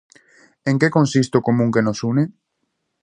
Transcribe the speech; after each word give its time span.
En 0.69 0.75
que 0.81 0.93
consiste 0.97 1.35
o 1.39 1.45
común 1.47 1.69
que 1.73 1.85
nos 1.85 1.99
une? 2.11 2.23